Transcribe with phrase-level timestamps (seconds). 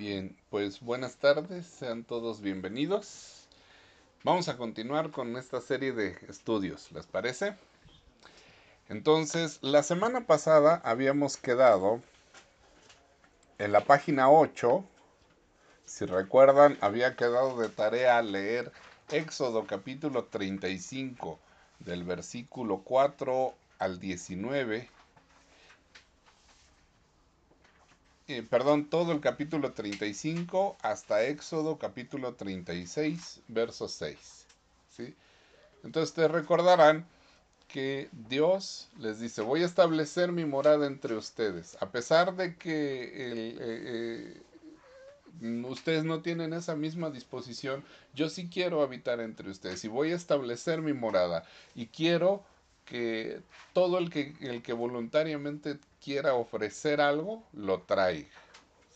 [0.00, 3.46] Bien, pues buenas tardes, sean todos bienvenidos.
[4.24, 7.54] Vamos a continuar con esta serie de estudios, ¿les parece?
[8.88, 12.00] Entonces, la semana pasada habíamos quedado
[13.58, 14.82] en la página 8.
[15.84, 18.72] Si recuerdan, había quedado de tarea leer
[19.10, 21.38] Éxodo capítulo 35
[21.78, 24.88] del versículo 4 al 19
[28.48, 34.46] Perdón, todo el capítulo 35 hasta Éxodo capítulo 36, verso 6.
[34.96, 35.14] ¿sí?
[35.82, 37.06] Entonces te recordarán
[37.66, 43.02] que Dios les dice, voy a establecer mi morada entre ustedes, a pesar de que
[43.02, 44.40] eh,
[45.42, 47.82] eh, ustedes no tienen esa misma disposición,
[48.14, 51.42] yo sí quiero habitar entre ustedes y voy a establecer mi morada
[51.74, 52.44] y quiero
[52.90, 53.40] que
[53.72, 58.28] todo el que, el que voluntariamente quiera ofrecer algo, lo traiga.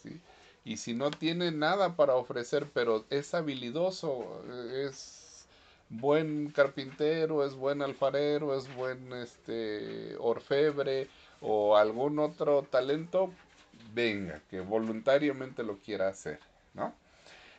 [0.02, 0.20] ¿sí?
[0.64, 4.42] Y si no tiene nada para ofrecer, pero es habilidoso,
[4.74, 5.46] es
[5.88, 11.08] buen carpintero, es buen alfarero, es buen este, orfebre
[11.40, 13.30] o algún otro talento,
[13.92, 16.40] venga, que voluntariamente lo quiera hacer,
[16.72, 16.94] ¿no?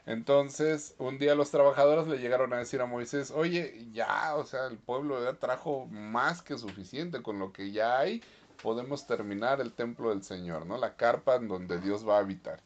[0.06, 4.67] Entonces, un día los trabajadores le llegaron a decir a Moisés, oye, ya, o sea,
[4.67, 8.22] el pueblo ya trajo más que suficiente con lo que ya hay,
[8.61, 10.78] podemos terminar el templo del Señor, ¿no?
[10.78, 12.61] La carpa en donde Dios va a habitar.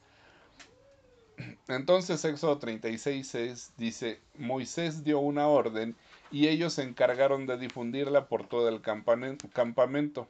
[1.70, 5.95] Entonces, Éxodo 36 dice, Moisés dio una orden
[6.32, 10.28] y ellos se encargaron de difundirla por todo el campamento.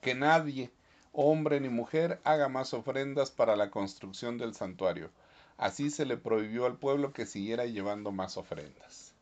[0.00, 0.72] Que nadie,
[1.12, 5.10] hombre ni mujer, haga más ofrendas para la construcción del santuario
[5.56, 9.14] Así se le prohibió al pueblo que siguiera llevando más ofrendas.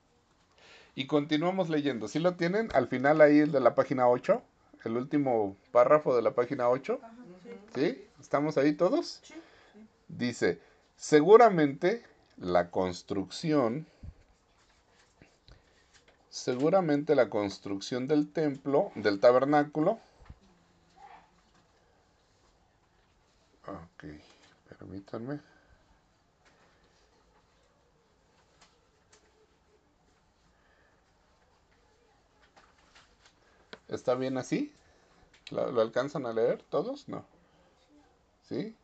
[0.95, 2.09] Y continuamos leyendo.
[2.09, 2.69] ¿Sí lo tienen?
[2.75, 4.43] Al final ahí el de la página 8,
[4.85, 7.01] el último párrafo de la página 8.
[7.75, 8.05] ¿Sí?
[8.21, 9.21] ¿Estamos ahí todos?
[9.23, 9.35] Sí.
[10.09, 10.61] Dice,
[10.97, 12.03] seguramente
[12.37, 13.87] la construcción,
[16.29, 20.01] seguramente la construcción del templo, del tabernáculo,
[23.67, 24.05] ok,
[24.69, 25.41] permítanme.
[33.91, 34.73] ¿Está bien así?
[35.51, 37.09] ¿Lo, alcanzan a leer todos?
[37.09, 37.25] No.
[38.49, 38.77] ¿Sí?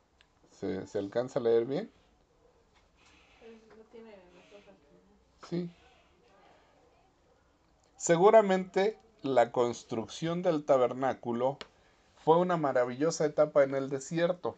[0.51, 1.91] ¿Se, alcanza a leer bien?
[5.49, 5.71] Sí.
[7.97, 11.59] Seguramente la construcción del tabernáculo
[12.25, 14.57] fue una maravillosa etapa en el desierto.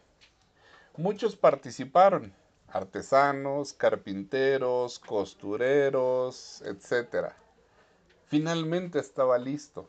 [0.96, 2.32] Muchos participaron,
[2.68, 7.32] artesanos, carpinteros, costureros, etc.
[8.28, 9.88] Finalmente estaba listo.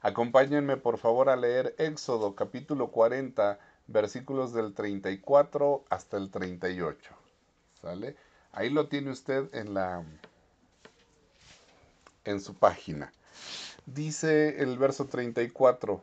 [0.00, 7.14] Acompáñenme por favor a leer Éxodo capítulo 40 versículos del 34 hasta el 38.
[7.82, 8.16] ¿Sale?
[8.52, 10.04] Ahí lo tiene usted en la
[12.24, 13.12] en su página.
[13.86, 16.00] Dice el verso 34: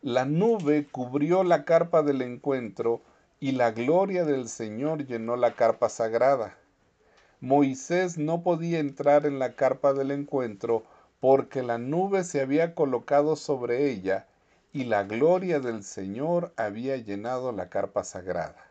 [0.00, 3.02] La nube cubrió la carpa del encuentro
[3.40, 6.56] y la gloria del Señor llenó la carpa sagrada.
[7.40, 10.84] Moisés no podía entrar en la carpa del encuentro
[11.20, 14.26] porque la nube se había colocado sobre ella
[14.72, 18.66] y la gloria del Señor había llenado la carpa sagrada.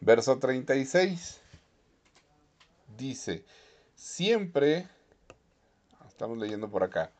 [0.00, 1.40] Verso 36
[2.96, 3.44] dice,
[3.94, 4.88] siempre,
[6.06, 7.10] estamos leyendo por acá,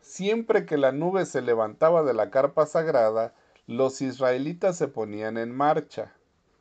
[0.00, 3.34] siempre que la nube se levantaba de la carpa sagrada,
[3.66, 6.12] los israelitas se ponían en marcha.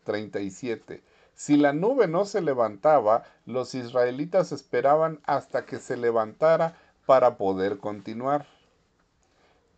[0.04, 1.02] 37.
[1.41, 7.79] Si la nube no se levantaba, los israelitas esperaban hasta que se levantara para poder
[7.79, 8.46] continuar.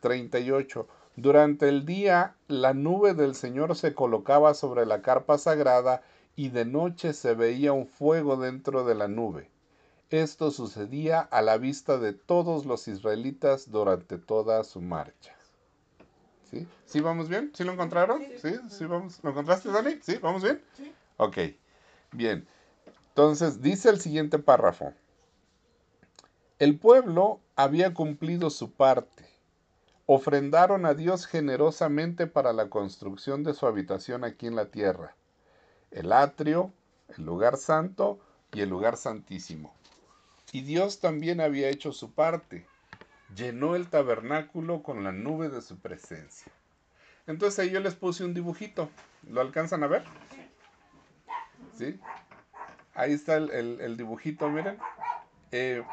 [0.02, 0.86] 38.
[1.16, 6.02] Durante el día la nube del Señor se colocaba sobre la carpa sagrada
[6.36, 9.50] y de noche se veía un fuego dentro de la nube.
[10.10, 15.34] Esto sucedía a la vista de todos los israelitas durante toda su marcha.
[16.52, 16.68] ¿Sí?
[16.86, 17.52] ¿Sí vamos bien?
[17.54, 18.22] ¿Sí lo encontraron?
[18.42, 18.54] ¿Sí?
[18.70, 19.22] ¿Sí vamos?
[19.24, 19.98] ¿Lo encontraste, Dani?
[20.02, 20.18] ¿Sí?
[20.22, 20.62] ¿Vamos bien?
[20.76, 20.94] Sí.
[21.18, 21.38] Ok,
[22.12, 22.48] bien.
[23.10, 24.94] Entonces dice el siguiente párrafo.
[26.60, 29.28] El pueblo había cumplido su parte.
[30.06, 35.16] Ofrendaron a Dios generosamente para la construcción de su habitación aquí en la tierra.
[35.92, 36.74] El atrio,
[37.16, 38.20] el lugar santo
[38.52, 39.74] y el lugar santísimo.
[40.52, 42.66] Y Dios también había hecho su parte.
[43.36, 46.52] Llenó el tabernáculo con la nube de su presencia.
[47.26, 48.90] Entonces ahí yo les puse un dibujito.
[49.28, 50.04] ¿Lo alcanzan a ver?
[50.36, 50.43] ¿sí?
[52.96, 54.78] Ahí está el, dibujito, miren.
[55.52, 55.84] Eh,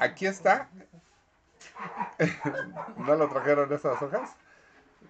[0.00, 0.68] aquí está.
[2.98, 4.36] ¿No lo trajeron esas hojas?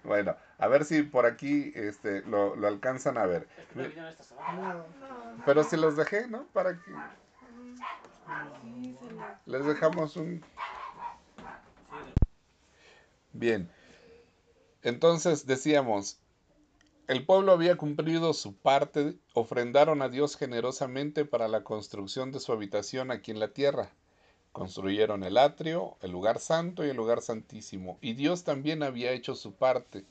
[0.03, 3.47] Bueno, a ver si por aquí este, lo, lo alcanzan a ver.
[5.45, 6.45] Pero si los dejé, ¿no?
[6.53, 6.91] Para que...
[9.45, 10.43] Les dejamos un...
[13.33, 13.69] Bien.
[14.83, 16.19] Entonces decíamos,
[17.07, 22.51] el pueblo había cumplido su parte, ofrendaron a Dios generosamente para la construcción de su
[22.51, 23.91] habitación aquí en la tierra.
[24.51, 27.99] Construyeron el atrio, el lugar santo y el lugar santísimo.
[28.01, 30.05] Y Dios también había hecho su parte,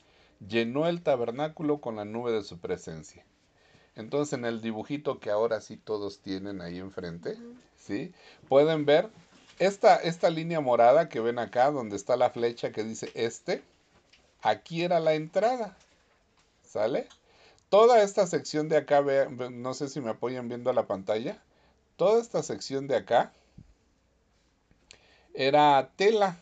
[0.46, 3.24] llenó el tabernáculo con la nube de su presencia.
[3.96, 7.36] Entonces en el dibujito que ahora sí todos tienen ahí enfrente,
[7.76, 8.12] ¿sí?
[8.48, 9.08] Pueden ver
[9.58, 13.62] esta, esta línea morada que ven acá, donde está la flecha que dice este,
[14.42, 15.76] aquí era la entrada,
[16.74, 17.06] ¿sale?
[17.68, 21.40] Toda esta sección de acá, no sé si me apoyan viendo la pantalla,
[21.96, 23.32] toda esta sección de acá
[25.34, 26.36] era tela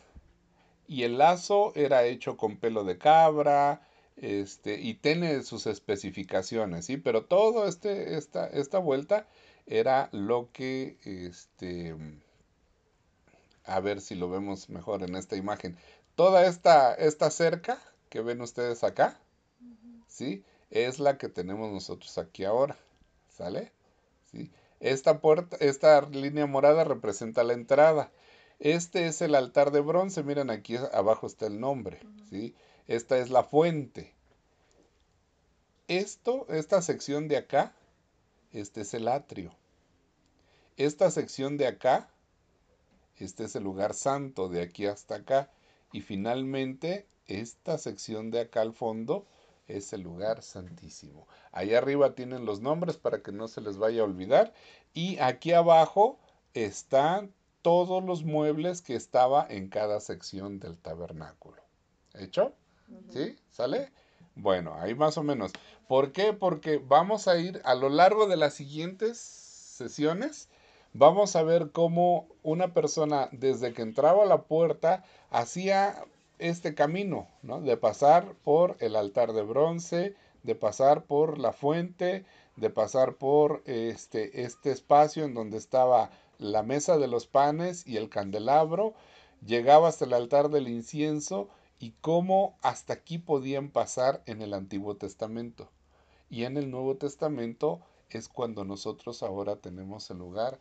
[0.87, 3.87] y el lazo era hecho con pelo de cabra,
[4.17, 6.97] este, y tiene sus especificaciones, ¿sí?
[6.97, 9.27] Pero todo este, esta, esta vuelta
[9.67, 11.95] era lo que, este,
[13.65, 15.77] a ver si lo vemos mejor en esta imagen.
[16.15, 17.79] Toda esta, esta cerca
[18.09, 19.19] que ven ustedes acá,
[20.13, 20.43] ¿sí?
[20.69, 22.77] Es la que tenemos nosotros aquí ahora,
[23.29, 23.71] ¿sale?
[24.31, 24.51] ¿Sí?
[24.79, 28.11] Esta puerta, esta línea morada representa la entrada.
[28.59, 31.99] Este es el altar de bronce, miren aquí abajo está el nombre,
[32.29, 32.55] ¿sí?
[32.87, 34.13] Esta es la fuente.
[35.87, 37.73] Esto, esta sección de acá,
[38.51, 39.53] este es el atrio.
[40.77, 42.09] Esta sección de acá,
[43.17, 45.49] este es el lugar santo de aquí hasta acá.
[45.91, 49.25] Y finalmente, esta sección de acá al fondo
[49.77, 51.27] es el lugar santísimo.
[51.51, 54.53] Ahí arriba tienen los nombres para que no se les vaya a olvidar.
[54.93, 56.19] Y aquí abajo
[56.53, 61.61] están todos los muebles que estaba en cada sección del tabernáculo.
[62.13, 62.53] ¿Hecho?
[63.09, 63.37] ¿Sí?
[63.49, 63.91] ¿Sale?
[64.35, 65.51] Bueno, ahí más o menos.
[65.87, 66.33] ¿Por qué?
[66.33, 70.49] Porque vamos a ir a lo largo de las siguientes sesiones,
[70.93, 76.05] vamos a ver cómo una persona desde que entraba a la puerta hacía
[76.39, 77.61] este camino, ¿no?
[77.61, 82.25] De pasar por el altar de bronce, de pasar por la fuente,
[82.55, 87.97] de pasar por este, este espacio en donde estaba la mesa de los panes y
[87.97, 88.93] el candelabro,
[89.45, 91.49] llegaba hasta el altar del incienso
[91.79, 95.69] y cómo hasta aquí podían pasar en el Antiguo Testamento.
[96.29, 100.59] Y en el Nuevo Testamento es cuando nosotros ahora tenemos el lugar,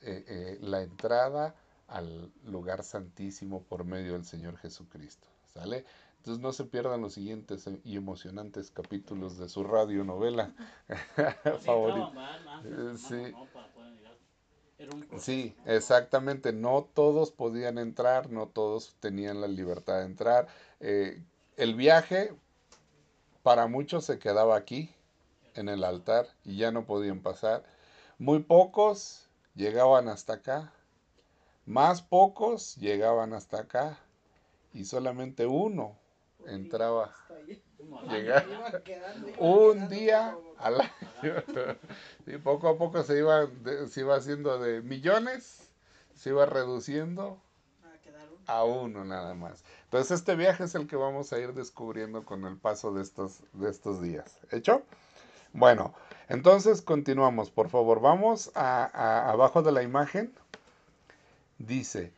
[0.00, 1.54] eh, eh, la entrada
[1.92, 5.28] al lugar santísimo por medio del Señor Jesucristo.
[5.52, 5.84] ¿Sale?
[6.18, 10.54] Entonces no se pierdan los siguientes y emocionantes capítulos de su radionovela
[11.64, 12.12] favorita.
[12.96, 13.34] Sí.
[15.18, 16.52] Sí, exactamente.
[16.52, 20.48] No todos podían entrar, no todos tenían la libertad de entrar.
[20.80, 21.22] Eh,
[21.56, 22.34] el viaje
[23.42, 24.90] para muchos se quedaba aquí,
[25.54, 27.64] en el altar, y ya no podían pasar.
[28.18, 30.72] Muy pocos llegaban hasta acá.
[31.66, 33.98] Más pocos llegaban hasta acá.
[34.74, 35.96] Y solamente uno
[36.46, 37.14] entraba.
[39.38, 40.92] Un día al año.
[42.26, 43.48] Y poco a poco se iba,
[43.88, 45.68] se iba haciendo de millones,
[46.14, 47.40] se iba reduciendo
[48.46, 49.64] a uno nada más.
[49.84, 53.40] Entonces este viaje es el que vamos a ir descubriendo con el paso de estos,
[53.52, 54.38] de estos días.
[54.50, 54.82] ¿Hecho?
[55.52, 55.94] Bueno,
[56.28, 58.00] entonces continuamos, por favor.
[58.00, 60.32] Vamos a, abajo de la imagen.
[61.66, 62.12] Dice,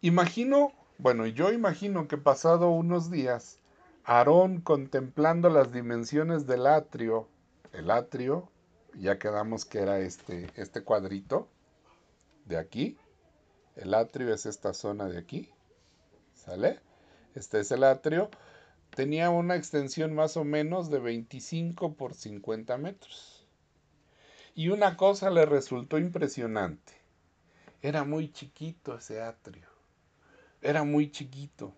[0.00, 3.58] imagino, bueno, yo imagino que pasado unos días,
[4.02, 7.28] Aarón contemplando las dimensiones del atrio,
[7.74, 8.48] el atrio,
[8.94, 11.48] ya quedamos que era este, este cuadrito
[12.46, 12.96] de aquí.
[13.74, 15.50] El atrio es esta zona de aquí.
[16.32, 16.80] ¿Sale?
[17.34, 18.30] Este es el atrio.
[18.88, 23.46] Tenía una extensión más o menos de 25 por 50 metros.
[24.54, 27.05] Y una cosa le resultó impresionante.
[27.82, 29.68] Era muy chiquito ese atrio.
[30.62, 31.72] Era muy chiquito.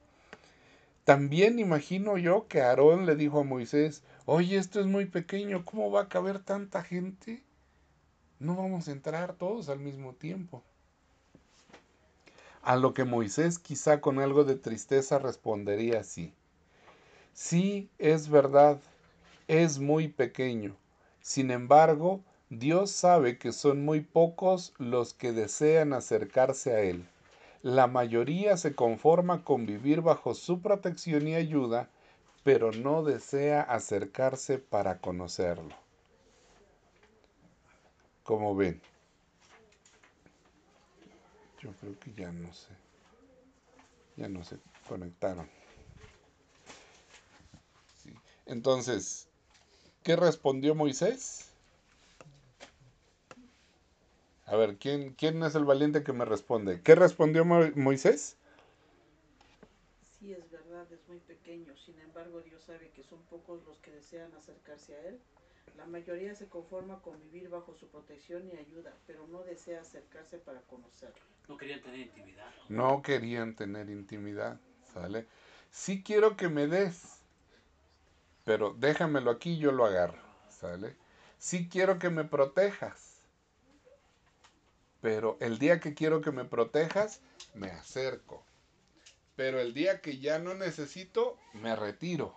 [1.04, 5.90] También imagino yo que Aarón le dijo a Moisés, oye, esto es muy pequeño, ¿cómo
[5.90, 7.42] va a caber tanta gente?
[8.38, 10.62] No vamos a entrar todos al mismo tiempo.
[12.62, 16.34] A lo que Moisés quizá con algo de tristeza respondería así.
[17.32, 18.78] Sí, es verdad,
[19.46, 20.76] es muy pequeño.
[21.22, 27.06] Sin embargo, Dios sabe que son muy pocos los que desean acercarse a Él.
[27.60, 31.90] La mayoría se conforma con vivir bajo su protección y ayuda,
[32.44, 35.74] pero no desea acercarse para conocerlo.
[38.22, 38.80] Como ven.
[41.60, 42.72] Yo creo que ya no sé.
[44.16, 44.56] Ya no se
[44.88, 45.50] conectaron.
[48.46, 49.28] Entonces,
[50.02, 51.47] ¿qué respondió Moisés?
[54.50, 56.80] A ver, ¿quién, ¿quién es el valiente que me responde?
[56.82, 58.36] ¿Qué respondió Moisés?
[60.18, 61.76] Sí, es verdad, es muy pequeño.
[61.76, 65.20] Sin embargo, Dios sabe que son pocos los que desean acercarse a Él.
[65.76, 70.38] La mayoría se conforma con vivir bajo su protección y ayuda, pero no desea acercarse
[70.38, 71.22] para conocerlo.
[71.48, 72.50] No querían tener intimidad.
[72.68, 74.58] No querían tener intimidad,
[74.92, 75.26] ¿sale?
[75.70, 77.20] Sí quiero que me des,
[78.44, 80.96] pero déjamelo aquí, yo lo agarro, ¿sale?
[81.38, 83.07] Sí quiero que me protejas,
[85.00, 87.20] pero el día que quiero que me protejas,
[87.54, 88.44] me acerco.
[89.36, 92.34] Pero el día que ya no necesito, me retiro.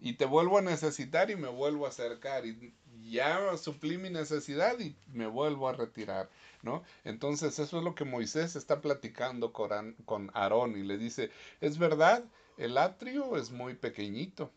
[0.00, 2.44] Y te vuelvo a necesitar y me vuelvo a acercar.
[2.44, 2.74] Y
[3.04, 6.28] ya suplí mi necesidad y me vuelvo a retirar.
[6.62, 6.82] ¿no?
[7.04, 11.78] Entonces eso es lo que Moisés está platicando con, con Aarón y le dice, es
[11.78, 12.24] verdad,
[12.56, 14.50] el atrio es muy pequeñito.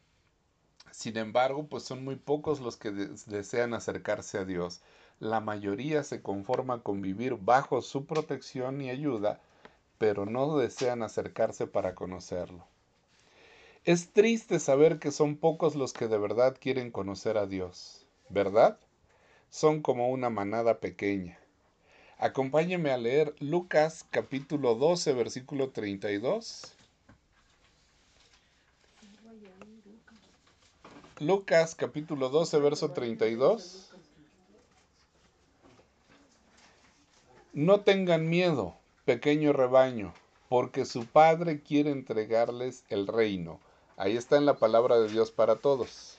[0.91, 4.81] Sin embargo, pues son muy pocos los que desean acercarse a Dios.
[5.21, 9.39] La mayoría se conforma con vivir bajo su protección y ayuda,
[9.99, 12.65] pero no desean acercarse para conocerlo.
[13.85, 18.79] Es triste saber que son pocos los que de verdad quieren conocer a Dios, ¿verdad?
[19.51, 21.37] Son como una manada pequeña.
[22.17, 26.73] Acompáñeme a leer Lucas capítulo 12, versículo 32.
[31.19, 33.90] Lucas capítulo 12, verso 32.
[37.53, 40.13] No tengan miedo, pequeño rebaño,
[40.47, 43.59] porque su Padre quiere entregarles el reino.
[43.97, 46.17] Ahí está en la palabra de Dios para todos.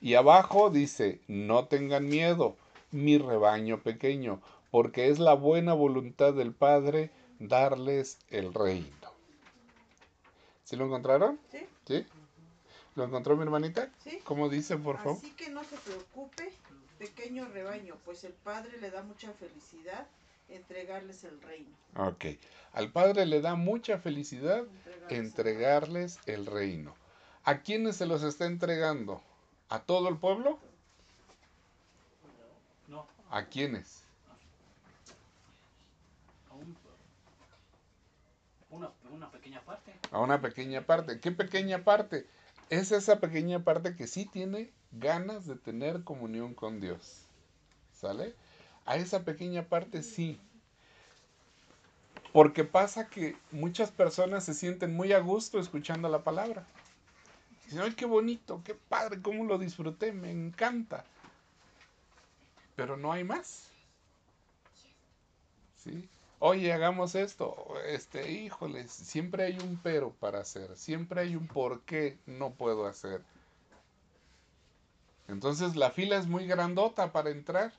[0.00, 2.54] Y abajo dice, no tengan miedo,
[2.92, 9.12] mi rebaño pequeño, porque es la buena voluntad del Padre darles el reino.
[10.62, 11.40] ¿Sí lo encontraron?
[11.50, 11.66] Sí.
[11.88, 12.06] ¿Sí?
[12.94, 13.90] ¿Lo encontró mi hermanita?
[13.98, 14.20] Sí.
[14.22, 15.18] ¿Cómo dice, por favor?
[15.18, 16.52] Así que no se preocupe,
[17.00, 20.06] pequeño rebaño, pues el Padre le da mucha felicidad
[20.48, 21.76] entregarles el reino.
[21.96, 22.24] Ok.
[22.72, 24.64] Al Padre le da mucha felicidad
[25.08, 26.94] entregarles el reino.
[27.44, 29.22] ¿A quiénes se los está entregando?
[29.68, 30.58] ¿A todo el pueblo?
[32.86, 33.06] No.
[33.30, 34.02] ¿A quiénes?
[36.50, 36.54] A
[38.74, 39.94] una, una pequeña parte.
[40.10, 41.20] A una pequeña parte.
[41.20, 42.26] ¿Qué pequeña parte?
[42.70, 47.24] Es esa pequeña parte que sí tiene ganas de tener comunión con Dios.
[47.94, 48.34] ¿Sale?
[48.88, 50.40] A esa pequeña parte sí.
[52.32, 56.66] Porque pasa que muchas personas se sienten muy a gusto escuchando la palabra.
[57.66, 61.04] Dicen, ay, qué bonito, qué padre, cómo lo disfruté, me encanta.
[62.76, 63.68] Pero no hay más.
[65.76, 66.08] ¿Sí?
[66.38, 67.74] Oye, hagamos esto.
[67.88, 70.74] Este, híjoles, siempre hay un pero para hacer.
[70.78, 73.20] Siempre hay un por qué no puedo hacer.
[75.26, 77.70] Entonces la fila es muy grandota para entrar.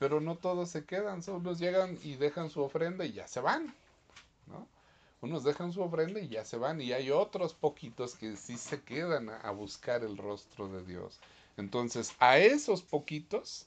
[0.00, 3.66] Pero no todos se quedan, solo llegan y dejan su ofrenda y ya se van.
[4.46, 4.66] ¿no?
[5.20, 6.80] Unos dejan su ofrenda y ya se van.
[6.80, 11.20] Y hay otros poquitos que sí se quedan a, a buscar el rostro de Dios.
[11.58, 13.66] Entonces, a esos poquitos,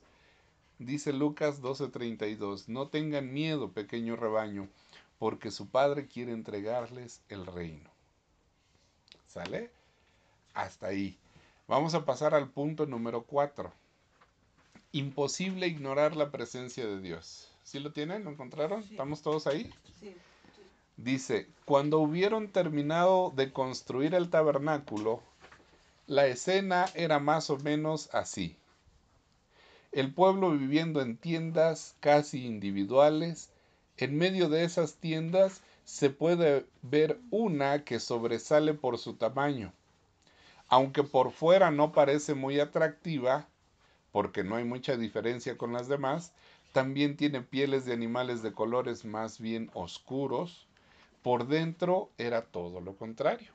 [0.80, 4.68] dice Lucas 12:32, no tengan miedo, pequeño rebaño,
[5.20, 7.92] porque su Padre quiere entregarles el reino.
[9.28, 9.70] ¿Sale?
[10.56, 11.16] Hasta ahí.
[11.68, 13.83] Vamos a pasar al punto número 4
[14.94, 17.50] imposible ignorar la presencia de Dios.
[17.64, 18.24] ¿Sí lo tienen?
[18.24, 18.82] ¿Lo encontraron?
[18.82, 19.70] ¿Estamos todos ahí?
[20.00, 20.16] Sí.
[20.98, 25.22] Dice, cuando hubieron terminado de construir el tabernáculo,
[26.06, 28.56] la escena era más o menos así.
[29.92, 33.50] El pueblo viviendo en tiendas casi individuales,
[33.98, 39.74] en medio de esas tiendas se puede ver una que sobresale por su tamaño.
[40.68, 43.48] Aunque por fuera no parece muy atractiva,
[44.14, 46.32] porque no hay mucha diferencia con las demás,
[46.72, 50.68] también tiene pieles de animales de colores más bien oscuros.
[51.24, 53.52] Por dentro era todo lo contrario.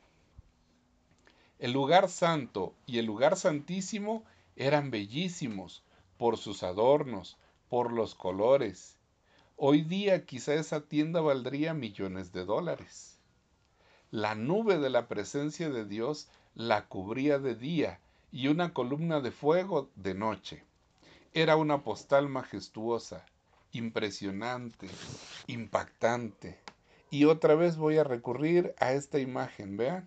[1.60, 4.24] El lugar santo y el lugar santísimo
[4.56, 5.84] eran bellísimos
[6.16, 7.36] por sus adornos,
[7.68, 8.96] por los colores.
[9.56, 13.16] Hoy día quizá esa tienda valdría millones de dólares.
[14.10, 18.00] La nube de la presencia de Dios la cubría de día
[18.30, 20.62] y una columna de fuego de noche.
[21.32, 23.24] Era una postal majestuosa,
[23.72, 24.88] impresionante,
[25.46, 26.58] impactante.
[27.10, 30.06] Y otra vez voy a recurrir a esta imagen, vean.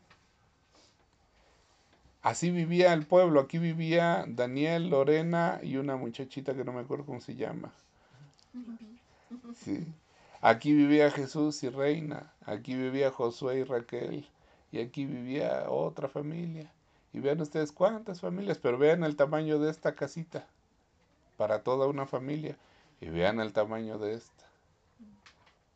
[2.22, 7.06] Así vivía el pueblo, aquí vivía Daniel, Lorena y una muchachita que no me acuerdo
[7.06, 7.74] cómo se llama.
[9.56, 9.88] Sí.
[10.42, 14.28] Aquí vivía Jesús y Reina, aquí vivía Josué y Raquel,
[14.72, 16.72] y aquí vivía otra familia
[17.14, 20.48] Y vean ustedes cuántas familias, pero vean el tamaño de esta casita
[21.38, 22.58] para toda una familia.
[23.00, 24.46] Y vean el tamaño de esta.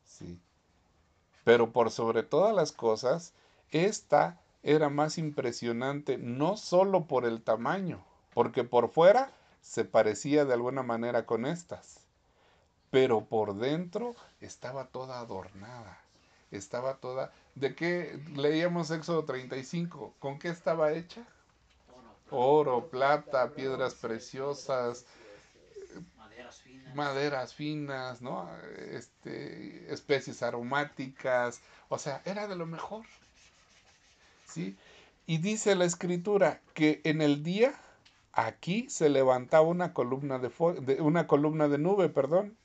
[0.05, 0.39] Sí.
[1.43, 3.33] Pero por sobre todas las cosas,
[3.71, 10.53] esta era más impresionante no solo por el tamaño, porque por fuera se parecía de
[10.53, 11.99] alguna manera con estas,
[12.89, 15.99] pero por dentro estaba toda adornada,
[16.55, 17.31] estaba toda...
[17.55, 20.15] ¿De qué leíamos Éxodo 35?
[20.19, 21.25] ¿Con qué estaba hecha?
[22.31, 25.05] Oro, plata, piedras preciosas,
[26.17, 26.95] Maderas finas.
[26.95, 28.49] maderas finas, ¿no?
[28.91, 33.05] Este, especies aromáticas, o sea, era de lo mejor.
[34.47, 34.75] ¿Sí?
[35.27, 37.73] Y dice la escritura que en el día
[38.33, 40.49] aquí se levantaba una columna de,
[40.81, 42.57] de, una columna de nube, perdón,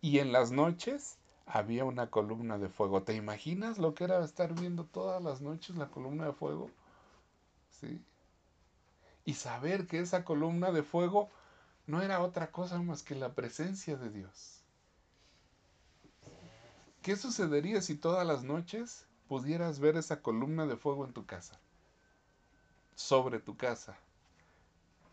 [0.00, 3.02] y en las noches había una columna de fuego.
[3.02, 6.70] ¿Te imaginas lo que era estar viendo todas las noches la columna de fuego?
[7.70, 8.02] ¿Sí?
[9.24, 11.30] Y saber que esa columna de fuego
[11.86, 14.60] no era otra cosa más que la presencia de Dios.
[17.02, 21.58] ¿Qué sucedería si todas las noches pudieras ver esa columna de fuego en tu casa?
[22.94, 23.96] Sobre tu casa.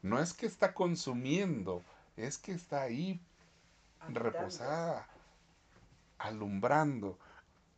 [0.02, 1.84] No es que está consumiendo,
[2.16, 3.20] es que está ahí
[4.08, 5.08] reposada,
[6.22, 7.18] alumbrando.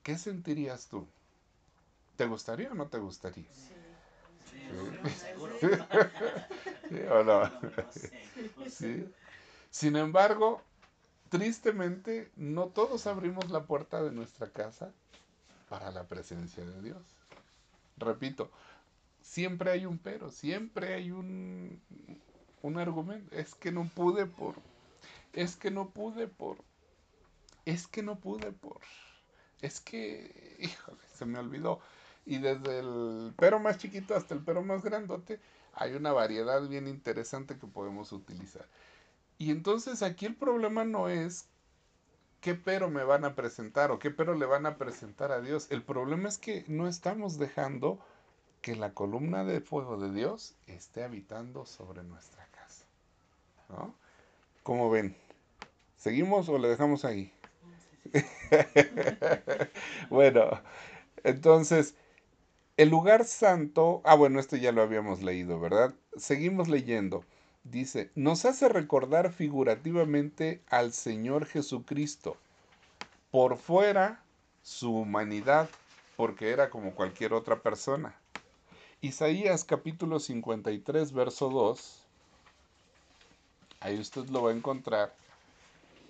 [0.04, 1.08] ¿Qué sentirías tú?
[2.16, 3.46] ¿Te gustaría o no te gustaría?
[3.54, 3.74] Sí.
[4.52, 5.68] Sí.
[6.90, 7.52] ¿Sí o no?
[8.70, 9.06] ¿Sí?
[9.70, 10.62] Sin embargo,
[11.30, 14.92] tristemente, no todos abrimos la puerta de nuestra casa
[15.70, 17.02] para la presencia de Dios.
[17.98, 18.52] Repito,
[19.22, 21.82] siempre hay un pero, siempre hay un,
[22.62, 23.36] un argumento.
[23.36, 24.56] Es que no pude por,
[25.34, 26.58] es que no pude por,
[27.66, 28.80] es que no pude por,
[29.62, 31.80] es que, híjole, se me olvidó.
[32.26, 35.40] Y desde el pero más chiquito hasta el pero más grandote,
[35.74, 38.66] hay una variedad bien interesante que podemos utilizar.
[39.38, 41.48] Y entonces aquí el problema no es
[42.40, 45.68] qué pero me van a presentar o qué pero le van a presentar a Dios.
[45.70, 48.00] El problema es que no estamos dejando
[48.62, 52.86] que la columna de fuego de Dios esté habitando sobre nuestra casa.
[53.70, 53.96] ¿No?
[54.64, 55.18] ¿Cómo ven?
[55.98, 57.34] ¿Seguimos o le dejamos ahí?
[60.10, 60.62] bueno,
[61.24, 61.96] entonces,
[62.78, 65.94] el lugar santo, ah bueno, este ya lo habíamos leído, ¿verdad?
[66.18, 67.24] Seguimos leyendo.
[67.64, 72.36] Dice, nos hace recordar figurativamente al Señor Jesucristo.
[73.32, 74.22] Por fuera,
[74.64, 75.70] su humanidad,
[76.18, 78.16] porque era como cualquier otra persona.
[79.02, 82.06] Isaías capítulo 53, verso 2,
[83.82, 85.14] ahí usted lo va a encontrar,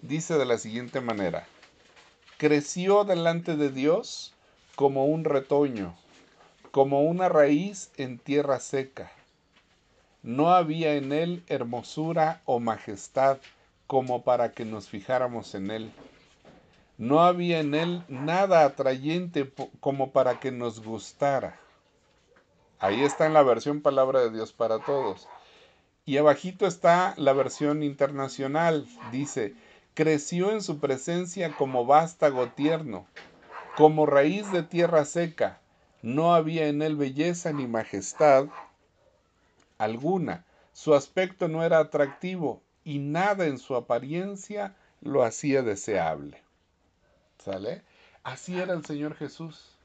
[0.04, 1.48] dice de la siguiente manera,
[2.38, 4.34] creció delante de Dios
[4.76, 5.96] como un retoño,
[6.72, 9.12] como una raíz en tierra seca.
[10.24, 13.38] No había en él hermosura o majestad
[13.88, 15.91] como para que nos fijáramos en él.
[16.98, 21.60] No había en él nada atrayente como para que nos gustara.
[22.80, 25.28] Ahí está en la versión Palabra de Dios para Todos.
[26.06, 28.86] Y abajito está la versión internacional.
[29.12, 29.54] Dice,
[29.94, 33.06] creció en su presencia como vástago tierno,
[33.76, 35.60] como raíz de tierra seca.
[36.02, 38.48] No había en él belleza ni majestad
[39.78, 40.46] alguna.
[40.74, 46.42] Su aspecto no era atractivo y nada en su apariencia lo hacía deseable.
[47.38, 47.84] ¿Sale?
[48.24, 49.78] Así era el Señor Jesús.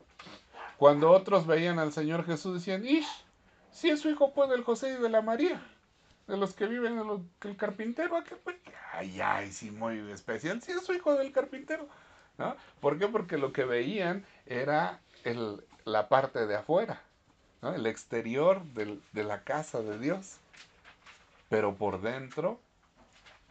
[0.76, 3.24] Cuando otros veían al Señor Jesús decían, ¡Ish!
[3.72, 5.60] Si es su hijo pues del José y de la María,
[6.26, 8.56] de los que viven en el, carpintero, ¿qué pues?
[8.98, 11.88] Ay, ay, sí, muy especial, si es su hijo del carpintero.
[12.36, 12.56] ¿No?
[12.80, 13.06] ¿Por qué?
[13.06, 17.00] Porque lo que veían era el, la parte de afuera,
[17.62, 17.74] ¿no?
[17.74, 20.38] el exterior del, de la casa de Dios.
[21.48, 22.60] Pero por dentro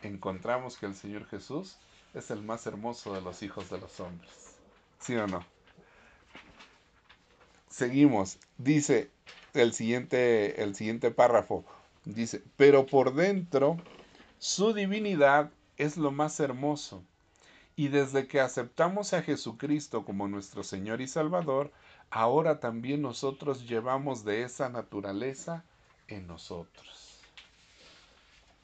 [0.01, 1.77] encontramos que el Señor Jesús
[2.13, 4.57] es el más hermoso de los hijos de los hombres.
[4.99, 5.45] ¿Sí o no?
[7.69, 8.38] Seguimos.
[8.57, 9.12] Dice
[9.53, 11.63] el siguiente, el siguiente párrafo.
[12.03, 13.77] Dice, pero por dentro
[14.39, 17.04] su divinidad es lo más hermoso.
[17.76, 21.71] Y desde que aceptamos a Jesucristo como nuestro Señor y Salvador,
[22.10, 25.63] ahora también nosotros llevamos de esa naturaleza
[26.08, 27.19] en nosotros.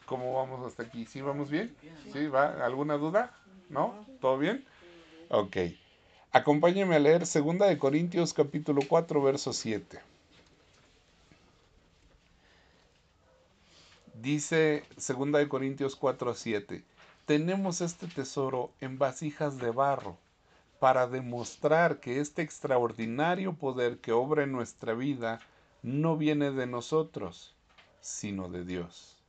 [0.05, 1.05] ¿Cómo vamos hasta aquí?
[1.05, 1.75] ¿Sí vamos bien?
[2.11, 2.27] ¿Sí?
[2.27, 2.65] ¿Va?
[2.65, 3.35] ¿Alguna duda?
[3.69, 4.05] ¿No?
[4.19, 4.65] ¿Todo bien?
[5.29, 5.57] Ok.
[6.31, 10.12] Acompáñenme a leer 2 de Corintios capítulo 4, verso 7.
[14.23, 16.85] Dice 2 de Corintios 4, 7.
[17.25, 20.17] Tenemos este tesoro en vasijas de barro
[20.79, 25.41] para demostrar que este extraordinario poder que obra en nuestra vida
[25.81, 27.53] no viene de nosotros,
[27.99, 29.21] sino de Dios.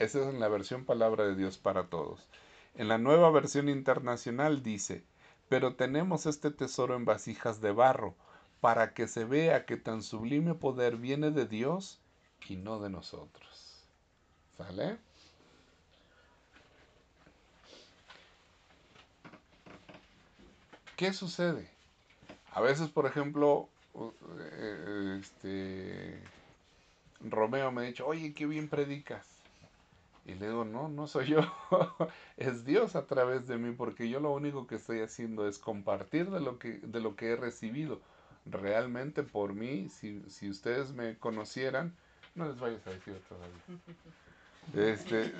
[0.00, 2.26] Esa es en la versión palabra de Dios para todos.
[2.74, 5.04] En la nueva versión internacional dice,
[5.48, 8.16] pero tenemos este tesoro en vasijas de barro,
[8.60, 12.00] para que se vea que tan sublime poder viene de Dios
[12.48, 13.84] y no de nosotros.
[14.56, 14.98] ¿Sale?
[20.96, 21.70] ¿Qué sucede?
[22.52, 23.68] A veces, por ejemplo,
[24.38, 26.22] eh, este,
[27.20, 29.26] Romeo me ha dicho, oye, qué bien predicas.
[30.26, 31.40] Y le digo, no, no soy yo,
[32.36, 36.30] es Dios a través de mí, porque yo lo único que estoy haciendo es compartir
[36.30, 38.00] de lo que, de lo que he recibido.
[38.44, 41.96] Realmente por mí, si, si ustedes me conocieran,
[42.34, 43.60] no les vayas a decir todavía.
[44.74, 45.32] Este,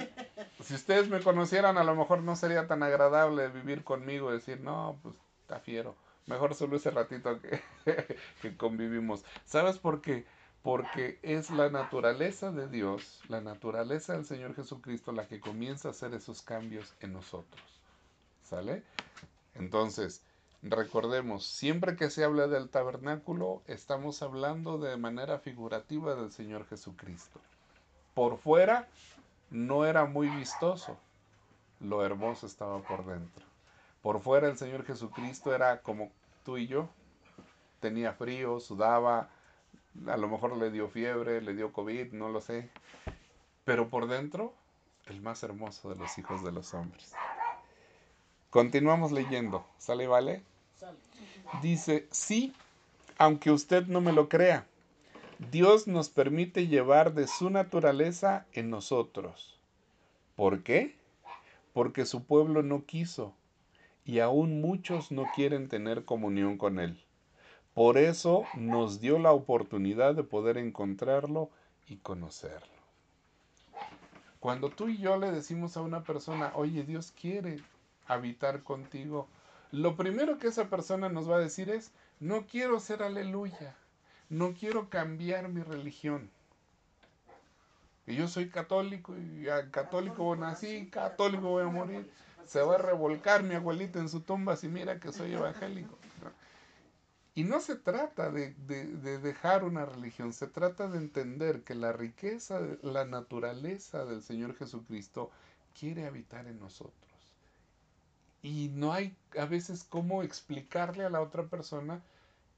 [0.63, 4.99] si ustedes me conocieran, a lo mejor no sería tan agradable vivir conmigo, decir, no,
[5.03, 5.95] pues está fiero.
[6.27, 7.61] Mejor solo ese ratito que,
[8.43, 9.25] que convivimos.
[9.45, 10.27] ¿Sabes por qué?
[10.63, 15.91] Porque es la naturaleza de Dios, la naturaleza del Señor Jesucristo la que comienza a
[15.93, 17.63] hacer esos cambios en nosotros.
[18.43, 18.83] ¿Sale?
[19.55, 20.23] Entonces,
[20.63, 27.41] recordemos, siempre que se habla del tabernáculo, estamos hablando de manera figurativa del Señor Jesucristo.
[28.15, 28.89] Por fuera
[29.51, 30.99] no era muy vistoso,
[31.81, 33.45] lo hermoso estaba por dentro.
[34.03, 36.11] Por fuera el Señor Jesucristo era como
[36.45, 36.89] tú y yo.
[37.81, 39.31] Tenía frío, sudaba,
[40.07, 42.71] a lo mejor le dio fiebre, le dio COVID, no lo sé.
[43.65, 44.53] Pero por dentro,
[45.07, 47.13] el más hermoso de los hijos de los hombres.
[48.51, 49.65] Continuamos leyendo.
[49.79, 50.43] ¿Sale, vale?
[51.63, 52.55] Dice, sí,
[53.19, 54.67] aunque usted no me lo crea,
[55.51, 59.59] Dios nos permite llevar de su naturaleza en nosotros.
[60.37, 60.97] ¿Por qué?
[61.73, 63.35] Porque su pueblo no quiso
[64.05, 67.03] y aún muchos no quieren tener comunión con Él.
[67.75, 71.51] Por eso nos dio la oportunidad de poder encontrarlo
[71.87, 72.69] y conocerlo.
[74.41, 77.61] Cuando tú y yo le decimos a una persona, oye, Dios quiere
[78.07, 79.29] habitar contigo,
[79.73, 83.75] lo primero que esa persona nos va a decir es, no quiero ser aleluya,
[84.29, 86.31] no quiero cambiar mi religión.
[88.07, 92.11] Y yo soy católico y católico nací, católico voy a morir
[92.51, 95.97] se va a revolcar mi abuelita en su tumba si mira que soy evangélico.
[97.37, 102.61] Y no se trata de, dejar una religión, se trata de entender que la riqueza,
[102.83, 105.31] la naturaleza del Señor Jesucristo
[105.79, 107.10] quiere habitar en nosotros.
[108.43, 112.01] Y no hay a veces cómo explicarle a la otra persona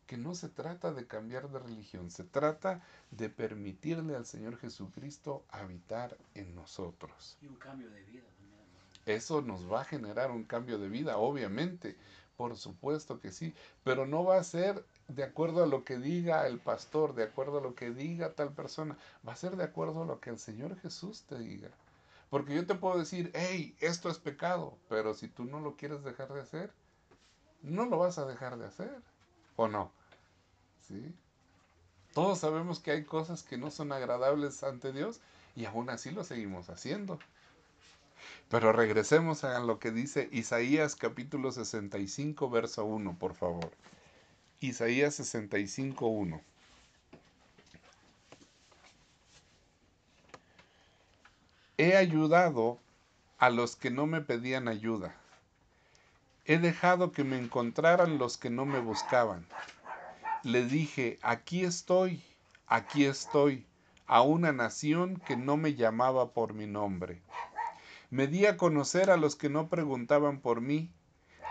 [0.07, 5.43] que no se trata de cambiar de religión, se trata de permitirle al Señor Jesucristo
[5.51, 7.37] habitar en nosotros.
[7.41, 8.23] Y un cambio de vida
[9.07, 11.97] eso nos va a generar un cambio de vida, obviamente,
[12.37, 16.47] por supuesto que sí, pero no va a ser de acuerdo a lo que diga
[16.47, 20.03] el pastor, de acuerdo a lo que diga tal persona, va a ser de acuerdo
[20.03, 21.69] a lo que el Señor Jesús te diga.
[22.33, 26.03] Porque yo te puedo decir, hey, esto es pecado, pero si tú no lo quieres
[26.03, 26.73] dejar de hacer,
[27.61, 29.03] no lo vas a dejar de hacer,
[29.57, 29.93] ¿o no?
[30.89, 31.15] ¿Sí?
[32.15, 35.21] Todos sabemos que hay cosas que no son agradables ante Dios
[35.55, 37.19] y aún así lo seguimos haciendo.
[38.49, 43.71] Pero regresemos a lo que dice Isaías capítulo 65, verso 1, por favor.
[44.59, 46.41] Isaías 65, 1.
[51.85, 52.79] He ayudado
[53.39, 55.17] a los que no me pedían ayuda.
[56.45, 59.45] He dejado que me encontraran los que no me buscaban.
[60.45, 62.23] Le dije, aquí estoy,
[62.69, 63.67] aquí estoy,
[64.07, 67.21] a una nación que no me llamaba por mi nombre.
[68.11, 70.89] Me di a conocer a los que no preguntaban por mí.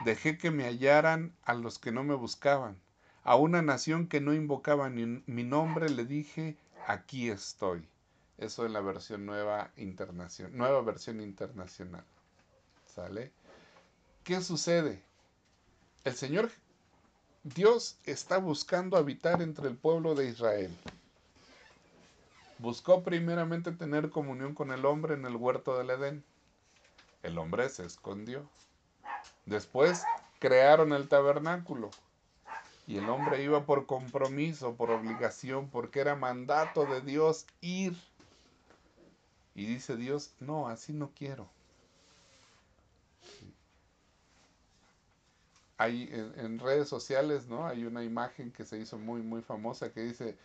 [0.06, 2.78] Dejé que me hallaran a los que no me buscaban.
[3.26, 6.56] A una nación que no invocaba mi nombre le dije,
[6.88, 7.86] aquí estoy.
[8.38, 12.04] Eso en la versión nueva internacional, nueva versión internacional.
[12.88, 13.32] ¿Sale?
[14.24, 15.04] ¿Qué sucede?
[16.04, 16.50] El Señor
[17.44, 20.76] Dios está buscando habitar entre el pueblo de Israel.
[22.60, 26.24] Buscó primeramente tener comunión con el hombre en el huerto del Edén.
[27.24, 28.48] El hombre se escondió.
[29.48, 30.04] Después
[30.38, 31.90] crearon el tabernáculo.
[32.86, 37.98] Y el hombre iba por compromiso, por obligación, porque era mandato de Dios ir.
[39.56, 41.50] Y dice Dios, no, así no quiero.
[45.78, 47.66] Hay en, redes sociales, ¿no?
[47.66, 50.38] Hay una imagen que se hizo muy, muy famosa que dice,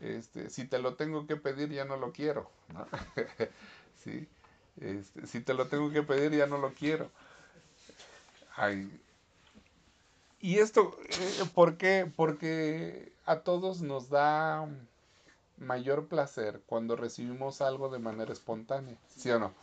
[0.00, 2.48] este, si te lo tengo que pedir, ya no lo quiero.
[4.04, 4.28] ¿Sí?
[4.80, 7.10] Este, si te lo tengo que pedir, ya no lo quiero.
[10.40, 12.10] y esto, eh, ¿por qué?
[12.14, 14.68] Porque a todos nos da
[15.56, 19.54] mayor placer cuando recibimos algo de manera espontánea, ¿sí o no?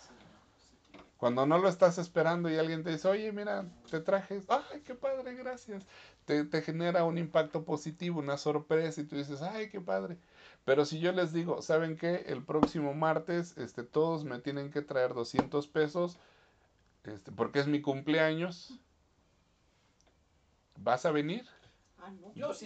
[1.17, 4.95] Cuando no lo estás esperando y alguien te dice, oye, mira, te traje, ay, qué
[4.95, 5.85] padre, gracias.
[6.25, 10.17] Te, te, genera un impacto positivo, una sorpresa y tú dices, ay, qué padre.
[10.65, 12.25] Pero si yo les digo, ¿saben qué?
[12.27, 16.17] El próximo martes, este, todos me tienen que traer 200 pesos,
[17.03, 18.79] este, porque es mi cumpleaños.
[20.77, 21.45] ¿Vas a venir?
[22.03, 22.33] Ah, no.
[22.33, 22.65] Yo sí.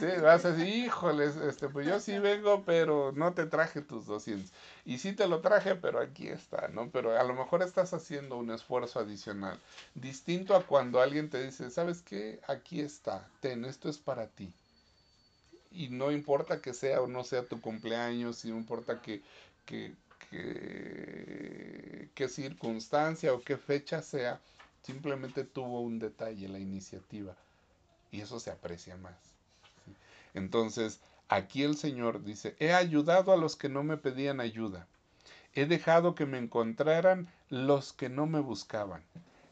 [0.00, 4.06] Sí, vas a decir, híjoles, este, pues yo sí vengo, pero no te traje tus
[4.06, 4.52] 200.
[4.84, 6.90] Y sí te lo traje, pero aquí está, ¿no?
[6.90, 9.60] Pero a lo mejor estás haciendo un esfuerzo adicional.
[9.94, 12.40] Distinto a cuando alguien te dice, ¿sabes qué?
[12.48, 14.52] Aquí está, ten, esto es para ti.
[15.70, 19.22] Y no importa que sea o no sea tu cumpleaños, no importa que,
[19.64, 19.94] que,
[20.30, 24.40] que, qué circunstancia o qué fecha sea,
[24.82, 27.36] simplemente tuvo un detalle, la iniciativa.
[28.10, 29.16] Y eso se aprecia más.
[30.34, 34.86] Entonces, aquí el Señor dice, he ayudado a los que no me pedían ayuda.
[35.54, 39.02] He dejado que me encontraran los que no me buscaban.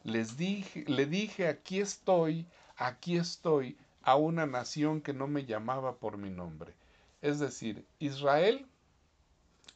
[0.03, 5.95] Les dije, le dije, aquí estoy, aquí estoy, a una nación que no me llamaba
[5.97, 6.73] por mi nombre.
[7.21, 8.65] Es decir, Israel,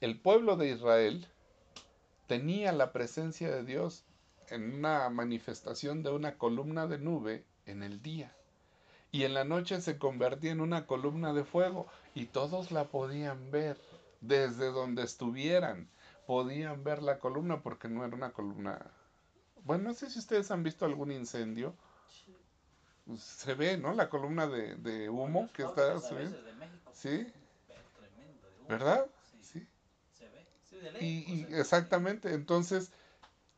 [0.02, 1.28] el pueblo de Israel,
[2.28, 4.04] tenía la presencia de Dios
[4.50, 8.36] en una manifestación de una columna de nube en el día.
[9.12, 13.52] Y en la noche se convertía en una columna de fuego y todos la podían
[13.52, 13.78] ver
[14.22, 15.90] desde donde estuvieran.
[16.26, 18.92] Podían ver la columna porque no era una columna.
[19.64, 21.76] Bueno, no sé si ustedes han visto algún incendio.
[23.18, 23.94] Se ve, ¿no?
[23.94, 26.38] La columna de, de humo que está subiendo.
[26.92, 27.28] Sí.
[28.68, 29.06] ¿Verdad?
[29.42, 29.68] Sí.
[30.12, 31.00] Se ve.
[31.00, 32.92] Y, y exactamente, entonces,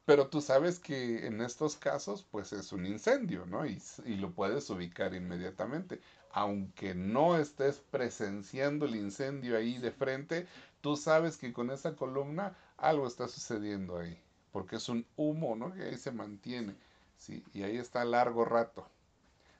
[0.07, 3.65] pero tú sabes que en estos casos, pues es un incendio, ¿no?
[3.67, 6.01] Y, y lo puedes ubicar inmediatamente.
[6.31, 10.47] Aunque no estés presenciando el incendio ahí de frente,
[10.81, 14.17] tú sabes que con esa columna algo está sucediendo ahí,
[14.51, 15.73] porque es un humo, ¿no?
[15.73, 16.75] Que ahí se mantiene,
[17.17, 17.43] ¿sí?
[17.53, 18.87] Y ahí está largo rato.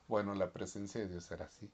[0.07, 1.69] Bueno, la presencia de Dios era así.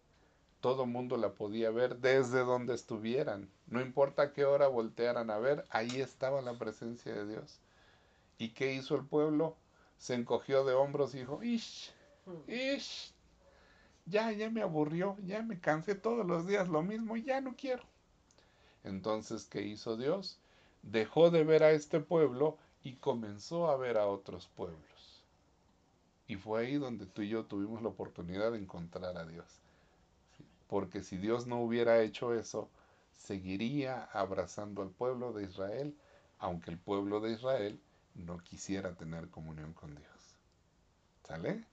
[0.61, 3.49] Todo mundo la podía ver desde donde estuvieran.
[3.67, 7.62] No importa qué hora voltearan a ver, ahí estaba la presencia de Dios.
[8.43, 9.55] ¿Y qué hizo el pueblo?
[9.97, 11.93] Se encogió de hombros y dijo, ish,
[12.45, 13.13] ish,
[14.05, 17.83] ya, ya me aburrió, ya me cansé todos los días lo mismo, ya no quiero.
[18.83, 20.39] Entonces, ¿qué hizo Dios?
[20.81, 25.23] Dejó de ver a este pueblo y comenzó a ver a otros pueblos.
[26.27, 29.47] Y fue ahí donde tú y yo tuvimos la oportunidad de encontrar a Dios.
[30.37, 30.43] ¿sí?
[30.67, 32.69] Porque si Dios no hubiera hecho eso,
[33.13, 35.95] seguiría abrazando al pueblo de Israel,
[36.39, 37.79] aunque el pueblo de Israel
[38.15, 40.35] no quisiera tener comunión con Dios.
[41.27, 41.63] ¿Sale?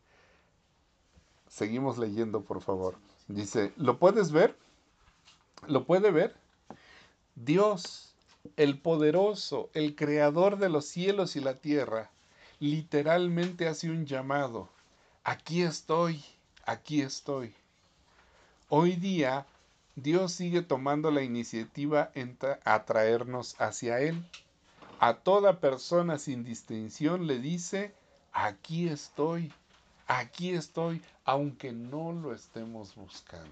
[1.48, 2.96] Seguimos leyendo, por favor.
[3.28, 4.56] Dice, ¿lo puedes ver?
[5.66, 6.34] ¿Lo puede ver?
[7.34, 8.14] Dios,
[8.56, 12.10] el poderoso, el creador de los cielos y la tierra,
[12.60, 14.68] literalmente hace un llamado.
[15.24, 16.24] Aquí estoy,
[16.64, 17.54] aquí estoy.
[18.68, 19.46] Hoy día,
[19.96, 24.24] Dios sigue tomando la iniciativa en tra- a traernos hacia Él.
[25.02, 27.94] A toda persona sin distinción le dice,
[28.32, 29.50] aquí estoy,
[30.06, 33.50] aquí estoy, aunque no lo estemos buscando.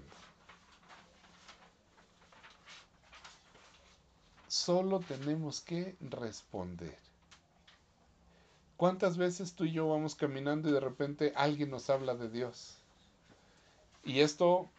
[4.47, 6.95] Solo tenemos que responder.
[8.77, 12.77] ¿Cuántas veces tú y yo vamos caminando y de repente alguien nos habla de Dios?
[14.03, 14.69] Y esto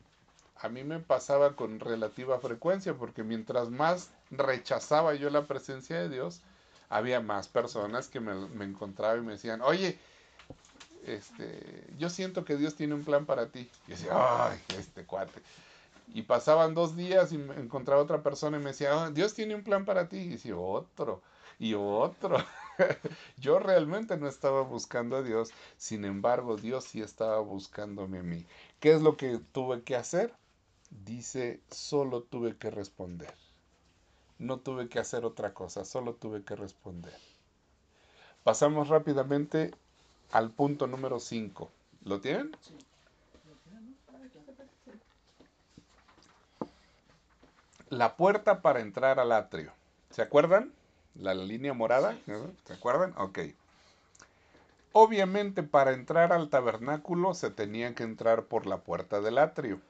[0.54, 6.08] a mí me pasaba con relativa frecuencia, porque mientras más rechazaba yo la presencia de
[6.08, 6.42] Dios,
[6.90, 9.98] había más personas que me, me encontraba y me decían, oye,
[11.06, 13.70] este, yo siento que Dios tiene un plan para ti.
[13.86, 15.40] Y decía, ay, este cuate.
[16.12, 19.54] Y pasaban dos días y me encontraba otra persona y me decía, "Ah, Dios tiene
[19.54, 20.18] un plan para ti.
[20.18, 21.22] Y decía, otro,
[21.58, 22.36] y otro.
[23.36, 28.46] Yo realmente no estaba buscando a Dios, sin embargo, Dios sí estaba buscándome a mí.
[28.80, 30.32] ¿Qué es lo que tuve que hacer?
[30.90, 33.34] Dice, solo tuve que responder.
[34.40, 37.12] No tuve que hacer otra cosa, solo tuve que responder.
[38.42, 39.70] Pasamos rápidamente
[40.32, 41.70] al punto número 5.
[42.06, 42.56] ¿Lo tienen?
[47.90, 49.72] La puerta para entrar al atrio.
[50.08, 50.72] ¿Se acuerdan?
[51.14, 52.16] La línea morada.
[52.64, 53.12] ¿Se acuerdan?
[53.18, 53.40] Ok.
[54.92, 59.82] Obviamente para entrar al tabernáculo se tenía que entrar por la puerta del atrio,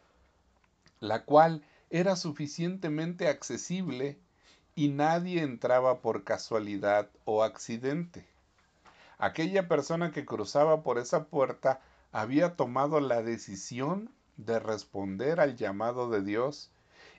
[0.99, 4.19] la cual era suficientemente accesible
[4.81, 8.25] y nadie entraba por casualidad o accidente.
[9.19, 16.09] Aquella persona que cruzaba por esa puerta había tomado la decisión de responder al llamado
[16.09, 16.71] de Dios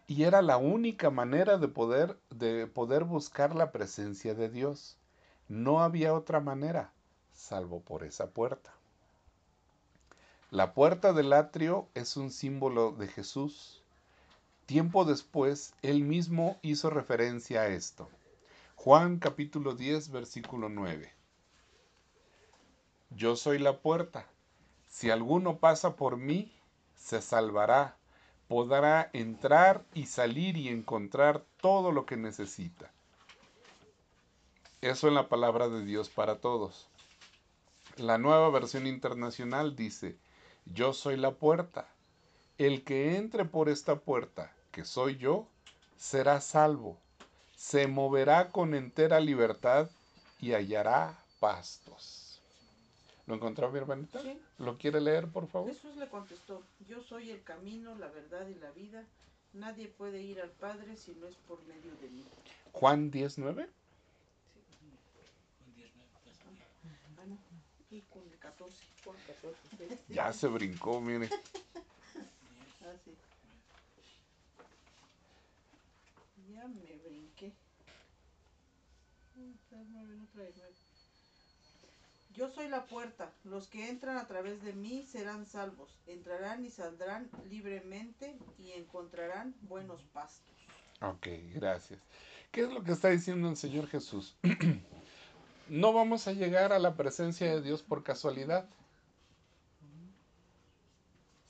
[0.08, 4.98] y era la única manera de poder, de poder buscar la presencia de Dios.
[5.48, 6.92] No había otra manera,
[7.32, 8.74] salvo por esa puerta.
[10.50, 13.81] La puerta del atrio es un símbolo de Jesús.
[14.72, 18.08] Tiempo después, él mismo hizo referencia a esto.
[18.76, 21.12] Juan capítulo 10, versículo 9.
[23.10, 24.26] Yo soy la puerta.
[24.88, 26.54] Si alguno pasa por mí,
[26.96, 27.98] se salvará
[28.48, 32.94] podrá entrar y salir y encontrar todo lo que necesita.
[34.80, 36.88] Eso es la palabra de Dios para todos.
[37.98, 40.18] La nueva versión internacional dice,
[40.64, 41.90] yo soy la puerta.
[42.58, 45.48] El que entre por esta puerta, que soy yo,
[45.98, 46.98] será salvo.
[47.56, 49.90] Se moverá con entera libertad
[50.40, 52.42] y hallará pastos.
[53.28, 54.22] ¿Lo encontró mi hermanita?
[54.22, 54.40] Sí.
[54.58, 55.70] ¿Lo quiere leer, por favor?
[55.70, 59.06] Jesús le contestó, yo soy el camino, la verdad y la vida.
[59.54, 62.24] Nadie puede ir al Padre si no es por medio de mí.
[62.72, 63.70] Juan 19.
[67.18, 67.38] Ah, no.
[67.92, 68.76] Y con el 14.
[69.04, 69.58] Juan 14.
[69.78, 69.98] sí.
[70.10, 71.30] Ya se brincó, mire.
[72.84, 73.12] Ah, sí.
[76.54, 77.54] Ya me brinqué.
[79.36, 79.54] Mm.
[82.36, 83.32] Yo soy la puerta.
[83.44, 85.98] Los que entran a través de mí serán salvos.
[86.08, 90.54] Entrarán y saldrán libremente y encontrarán buenos pastos.
[91.02, 92.00] Ok, gracias.
[92.52, 94.36] ¿Qué es lo que está diciendo el Señor Jesús?
[95.70, 98.66] no vamos a llegar a la presencia de Dios por casualidad.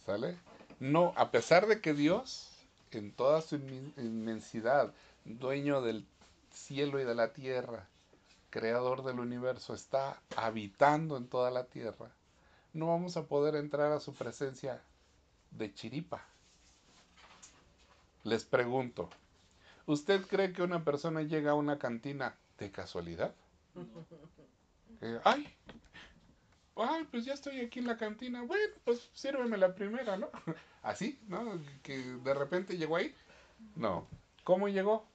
[0.06, 0.38] ¿Sale?
[0.80, 2.51] No, a pesar de que Dios,
[2.98, 4.94] en toda su inmen- inmensidad,
[5.26, 6.06] dueño del
[6.52, 7.88] cielo y de la tierra,
[8.50, 12.10] creador del universo, está habitando en toda la tierra,
[12.74, 14.82] no vamos a poder entrar a su presencia
[15.52, 16.26] de chiripa.
[18.24, 19.10] Les pregunto,
[19.86, 23.34] ¿usted cree que una persona llega a una cantina de casualidad?
[25.04, 25.48] Eh, ay,
[26.76, 28.42] ay, pues ya estoy aquí en la cantina.
[28.44, 30.30] Bueno, pues sírveme la primera, ¿no?
[30.84, 31.62] Así, ¿no?
[31.84, 33.16] Que de repente llegó ahí.
[33.76, 34.08] No.
[34.44, 35.06] ¿Cómo llegó?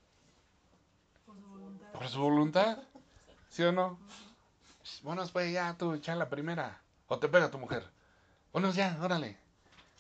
[1.93, 2.79] Por su voluntad.
[3.51, 3.99] ¿Sí o no?
[5.03, 6.81] Bueno, pues ya tú echa la primera.
[7.09, 7.85] O te pega tu mujer.
[8.53, 9.37] Bueno, ya, órale.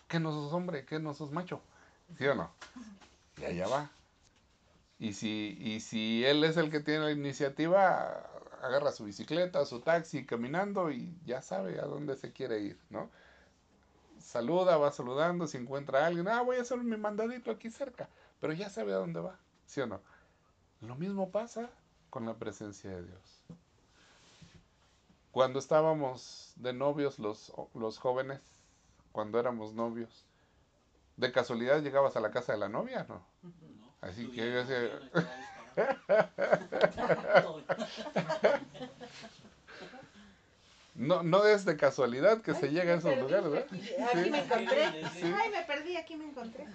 [0.09, 1.61] Que no sos hombre, que no sos macho.
[2.17, 2.53] ¿Sí o no?
[3.39, 3.91] Y allá va.
[4.99, 8.31] Y si, y si él es el que tiene la iniciativa,
[8.63, 13.11] agarra su bicicleta, su taxi caminando y ya sabe a dónde se quiere ir, ¿no?
[14.19, 18.09] Saluda, va saludando, si encuentra a alguien, ah, voy a hacer mi mandadito aquí cerca,
[18.41, 20.01] pero ya sabe a dónde va, ¿sí o no?
[20.81, 21.71] Lo mismo pasa
[22.11, 23.43] con la presencia de Dios.
[25.31, 28.41] Cuando estábamos de novios los, los jóvenes,
[29.13, 30.25] cuando éramos novios,
[31.17, 33.23] ¿de casualidad llegabas a la casa de la novia, no?
[34.01, 35.56] Así que yo disparando.
[40.95, 43.67] No, no es de casualidad que se llega a esos lugares, ¿verdad?
[43.71, 45.05] Aquí, aquí me encontré.
[45.13, 45.35] Sí.
[45.37, 46.67] Ay, me perdí, aquí me encontré.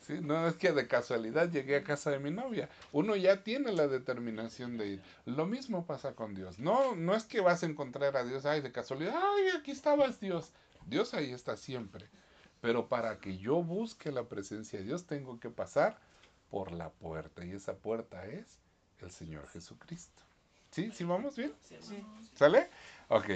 [0.00, 2.68] Sí, no es que de casualidad llegué a casa de mi novia.
[2.90, 5.02] Uno ya tiene la determinación de ir.
[5.26, 6.58] Lo mismo pasa con Dios.
[6.58, 10.18] No, no es que vas a encontrar a Dios, ay, de casualidad, ay, aquí estabas
[10.18, 10.50] Dios.
[10.86, 12.08] Dios ahí está siempre.
[12.60, 15.98] Pero para que yo busque la presencia de Dios, tengo que pasar
[16.50, 17.44] por la puerta.
[17.44, 18.58] Y esa puerta es
[19.00, 20.22] el Señor Jesucristo.
[20.70, 20.90] ¿Sí?
[20.92, 21.54] ¿Sí vamos bien?
[21.62, 22.04] Sí.
[22.34, 22.70] ¿Sale?
[23.08, 23.30] Ok.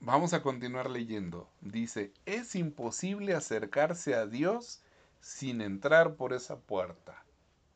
[0.00, 1.48] Vamos a continuar leyendo.
[1.60, 4.80] Dice, es imposible acercarse a Dios
[5.20, 7.22] sin entrar por esa puerta.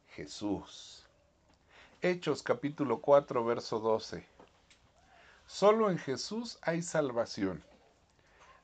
[0.08, 1.06] Jesús.
[2.00, 4.26] Hechos capítulo 4, verso 12.
[5.46, 7.62] Solo en Jesús hay salvación.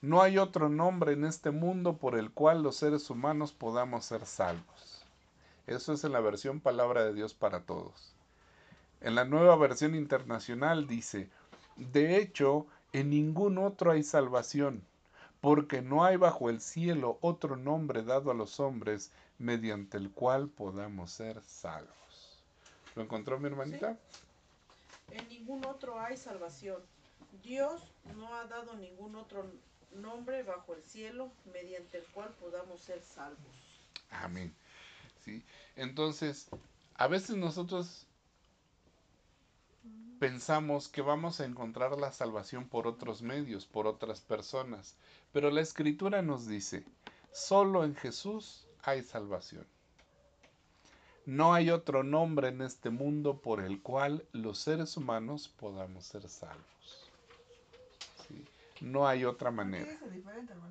[0.01, 4.27] No hay otro nombre en este mundo por el cual los seres humanos podamos ser
[4.27, 5.05] salvos.
[5.67, 8.15] Eso es en la versión Palabra de Dios para Todos.
[9.01, 11.29] En la nueva versión internacional dice,
[11.75, 14.85] de hecho, en ningún otro hay salvación,
[15.41, 20.49] porque no hay bajo el cielo otro nombre dado a los hombres mediante el cual
[20.49, 22.45] podamos ser salvos.
[22.95, 23.99] ¿Lo encontró mi hermanita?
[25.11, 26.83] En ningún otro hay salvación.
[27.43, 27.83] Dios
[28.17, 29.45] no ha dado ningún otro
[29.93, 33.57] nombre bajo el cielo mediante el cual podamos ser salvos.
[34.11, 34.55] Amén.
[35.25, 35.43] ¿Sí?
[35.77, 36.49] Entonces,
[36.95, 38.07] a veces nosotros
[40.19, 44.97] pensamos que vamos a encontrar la salvación por otros medios, por otras personas,
[45.33, 46.85] pero la escritura nos dice,
[47.33, 49.67] solo en Jesús hay salvación.
[51.25, 56.27] No hay otro nombre en este mundo por el cual los seres humanos podamos ser
[56.29, 57.08] salvos.
[58.81, 59.91] No hay otra manera.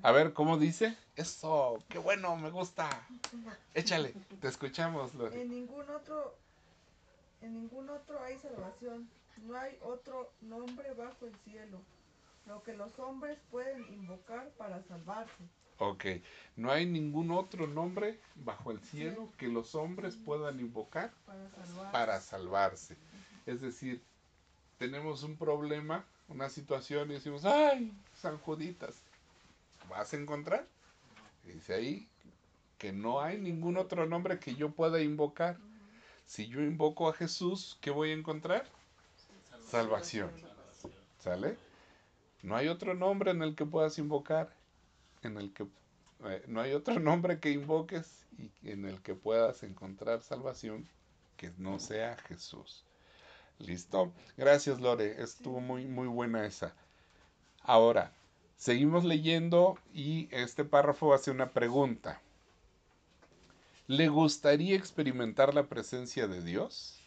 [0.02, 0.96] A ver, ¿cómo dice?
[1.16, 2.88] Eso, qué bueno, me gusta.
[3.74, 5.42] Échale, te escuchamos, Lore.
[5.42, 6.34] En ningún otro,
[7.42, 9.08] en ningún otro hay salvación.
[9.46, 11.80] No hay otro nombre bajo el cielo.
[12.46, 15.44] Lo que los hombres pueden invocar para salvarse.
[15.80, 16.04] Ok,
[16.56, 21.92] no hay ningún otro nombre bajo el cielo que los hombres puedan invocar Para salvarse.
[21.92, 22.96] para salvarse.
[23.46, 24.02] Es decir,
[24.78, 29.02] tenemos un problema, una situación y decimos, ay, San Juditas,
[29.88, 30.66] ¿vas a encontrar?
[31.44, 32.08] Dice ahí
[32.76, 35.58] que no hay ningún otro nombre que yo pueda invocar.
[36.26, 38.66] Si yo invoco a Jesús, ¿qué voy a encontrar?
[39.66, 40.30] Salvación.
[41.18, 41.56] ¿Sale?
[42.42, 44.54] No hay otro nombre en el que puedas invocar,
[45.22, 45.66] en el que
[46.24, 48.26] eh, no hay otro nombre que invoques
[48.62, 50.88] y en el que puedas encontrar salvación
[51.36, 52.84] que no sea Jesús.
[53.58, 54.12] ¿Listo?
[54.36, 55.22] Gracias, Lore.
[55.22, 56.74] Estuvo muy, muy buena esa.
[57.62, 58.12] Ahora,
[58.56, 62.20] seguimos leyendo y este párrafo hace una pregunta.
[63.88, 67.00] ¿Le gustaría experimentar la presencia de Dios?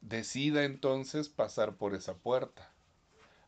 [0.00, 2.70] Decida entonces pasar por esa puerta.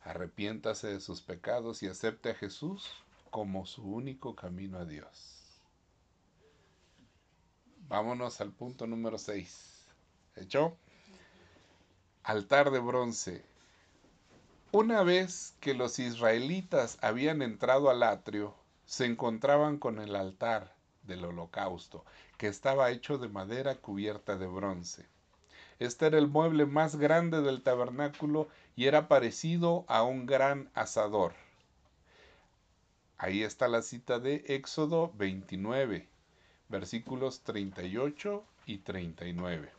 [0.03, 2.89] Arrepiéntase de sus pecados y acepte a Jesús
[3.31, 5.61] como su único camino a Dios.
[7.89, 9.87] Vámonos al punto número 6.
[10.37, 10.77] ¿Hecho?
[12.29, 13.45] Altar de bronce.
[14.73, 18.53] Una vez que los israelitas habían entrado al atrio,
[18.85, 20.75] se encontraban con el altar
[21.05, 22.05] del holocausto,
[22.37, 25.07] que estaba hecho de madera cubierta de bronce.
[25.79, 31.33] Este era el mueble más grande del tabernáculo y era parecido a un gran asador.
[33.19, 36.09] Ahí está la cita de Éxodo 29,
[36.71, 39.76] versículos 38 y 39.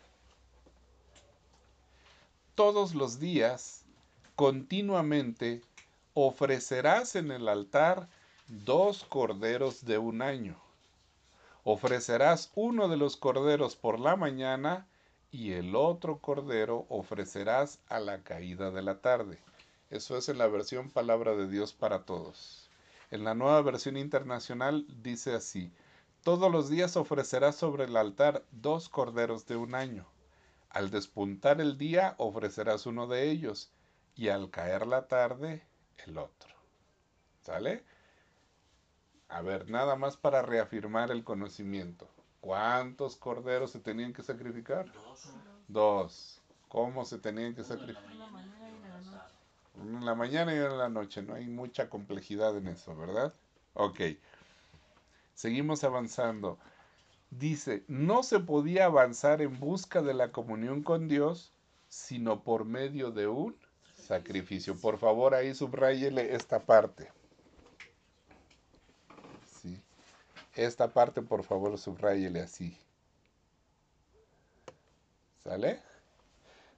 [2.58, 3.86] Todos los días,
[4.36, 5.62] continuamente,
[6.16, 8.10] ofrecerás en el altar
[8.47, 10.60] dos corderos de un año.
[11.64, 14.88] Ofrecerás uno de los corderos por la mañana
[15.32, 19.38] y el otro cordero ofrecerás a la caída de la tarde.
[19.91, 22.72] Eso es en la versión Palabra de Dios para Todos.
[23.12, 25.72] En la nueva versión internacional dice así,
[26.24, 30.08] todos los días ofrecerás sobre el altar dos corderos de un año.
[30.70, 33.72] Al despuntar el día ofrecerás uno de ellos
[34.15, 35.63] y al caer la tarde
[36.05, 36.53] el otro.
[37.41, 37.84] ¿Sale?
[39.30, 42.09] A ver, nada más para reafirmar el conocimiento.
[42.41, 44.91] ¿Cuántos corderos se tenían que sacrificar?
[44.91, 45.34] Dos.
[45.68, 46.41] Dos.
[46.68, 48.03] ¿Cómo se tenían que sacrificar?
[48.03, 48.70] En la mañana
[50.53, 51.20] y en la noche.
[51.20, 51.34] En la.
[51.34, 53.34] No hay mucha complejidad en eso, ¿verdad?
[53.74, 54.01] Ok.
[55.34, 56.57] Seguimos avanzando.
[57.30, 61.51] Dice, no se podía avanzar en busca de la comunión con Dios
[61.89, 63.55] sino por medio de un
[63.95, 64.75] sacrificio.
[64.75, 67.09] Por favor, ahí subrayele esta parte.
[70.55, 72.75] Esta parte, por favor, subrayele así.
[75.43, 75.80] ¿Sale?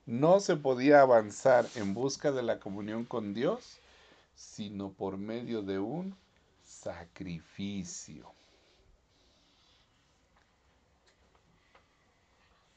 [0.04, 3.80] No se podía avanzar en busca de la comunión con Dios
[4.34, 6.16] sino por medio de un
[6.62, 8.30] sacrificio.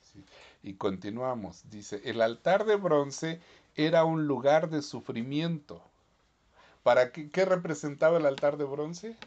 [0.01, 0.25] Sí.
[0.63, 1.69] Y continuamos.
[1.69, 3.41] Dice, el altar de bronce
[3.75, 5.83] era un lugar de sufrimiento.
[6.83, 9.17] ¿Para qué, qué representaba el altar de bronce?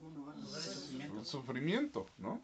[0.00, 2.40] Un sufrimiento, ¿no?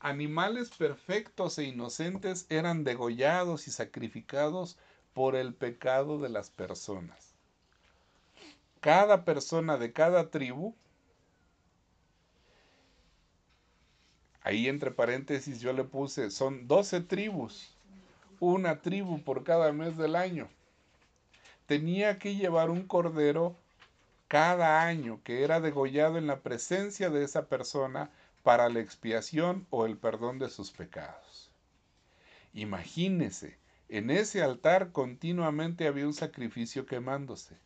[0.00, 4.76] Animales perfectos e inocentes eran degollados y sacrificados
[5.12, 7.34] por el pecado de las personas.
[8.80, 10.74] Cada persona de cada tribu,
[14.42, 17.76] ahí entre paréntesis yo le puse, son 12 tribus,
[18.40, 20.48] una tribu por cada mes del año.
[21.66, 23.54] Tenía que llevar un cordero
[24.28, 28.10] cada año que era degollado en la presencia de esa persona
[28.42, 31.50] para la expiación o el perdón de sus pecados.
[32.54, 37.56] Imagínese, en ese altar continuamente había un sacrificio quemándose.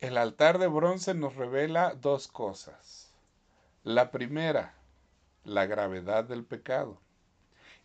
[0.00, 3.10] El altar de bronce nos revela dos cosas.
[3.84, 4.74] La primera,
[5.46, 6.98] la gravedad del pecado.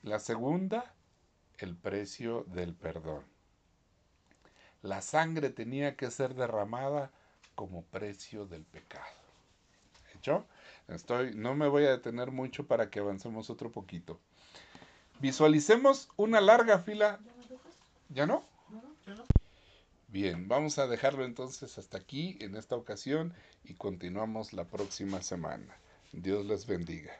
[0.01, 0.93] La segunda,
[1.59, 3.23] el precio del perdón.
[4.81, 7.11] La sangre tenía que ser derramada
[7.53, 9.05] como precio del pecado.
[10.15, 10.45] ¿Hecho?
[10.87, 14.19] Estoy, no me voy a detener mucho para que avancemos otro poquito.
[15.19, 17.19] Visualicemos una larga fila.
[18.09, 18.43] ¿Ya no?
[20.07, 25.77] Bien, vamos a dejarlo entonces hasta aquí en esta ocasión y continuamos la próxima semana.
[26.11, 27.13] Dios les bendiga.